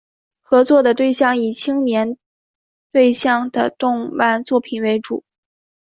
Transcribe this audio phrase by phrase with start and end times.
[0.41, 2.17] 合作的对象以青年
[2.91, 5.23] 对象的动漫作品为主。